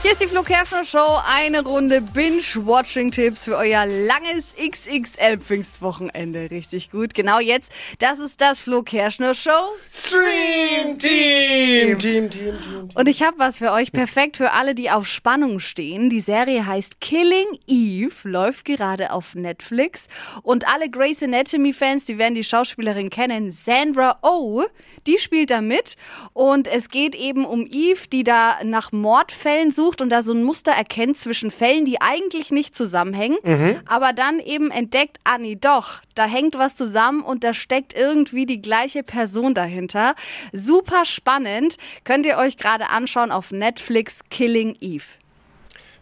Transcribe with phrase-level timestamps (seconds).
[0.00, 1.18] Hier ist die Flo Kerschner Show.
[1.26, 6.52] Eine Runde Binge-Watching-Tipps für euer langes XXL-Pfingstwochenende.
[6.52, 7.14] Richtig gut.
[7.14, 7.72] Genau jetzt.
[7.98, 9.50] Das ist das Flo Kerschner Show.
[9.92, 11.98] Stream Team.
[11.98, 12.90] Team, Team, Team.
[12.94, 13.90] Und ich habe was für euch.
[13.90, 16.10] Perfekt für alle, die auf Spannung stehen.
[16.10, 20.06] Die Serie heißt Killing Eve, läuft gerade auf Netflix.
[20.44, 23.50] Und alle Grey's Anatomy-Fans, die werden die Schauspielerin kennen.
[23.50, 24.62] Sandra Oh,
[25.08, 25.96] die spielt da mit.
[26.34, 30.42] Und es geht eben um Eve, die da nach Mordfällen sucht und da so ein
[30.44, 33.38] Muster erkennt zwischen Fällen, die eigentlich nicht zusammenhängen,
[33.86, 38.46] aber dann eben entdeckt, ah nee, doch, da hängt was zusammen und da steckt irgendwie
[38.46, 40.14] die gleiche Person dahinter.
[40.52, 41.76] Super spannend.
[42.04, 45.04] Könnt ihr euch gerade anschauen auf Netflix Killing Eve.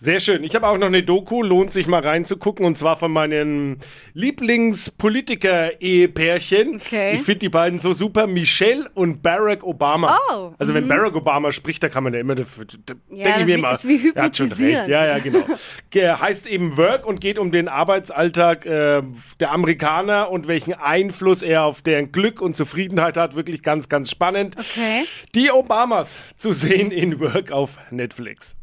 [0.00, 0.44] Sehr schön.
[0.44, 3.78] Ich habe auch noch eine Doku, lohnt sich mal reinzugucken, und zwar von meinem
[4.14, 6.76] Lieblingspolitiker-Ehepärchen.
[6.76, 7.14] Okay.
[7.16, 10.18] Ich finde die beiden so super, Michelle und Barack Obama.
[10.30, 12.44] Oh, Also wenn Barack Obama spricht, da kann man ja immer, da,
[12.86, 14.88] da Ja, denke ich mir wie- immer, ist wie er hat schon recht.
[14.88, 15.44] Ja, ja, genau.
[15.90, 19.02] Ge- heißt eben Work und geht um den Arbeitsalltag äh,
[19.40, 23.36] der Amerikaner und welchen Einfluss er auf deren Glück und Zufriedenheit hat.
[23.36, 24.56] Wirklich ganz, ganz spannend.
[24.58, 25.04] Okay.
[25.34, 28.54] Die Obamas zu sehen in Work auf Netflix.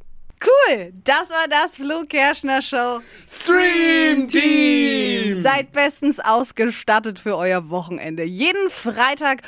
[0.43, 2.99] Cool, das war das Flo Kerschner Show.
[3.27, 5.41] Stream Team!
[5.41, 8.23] Seid bestens ausgestattet für euer Wochenende.
[8.23, 9.41] Jeden Freitag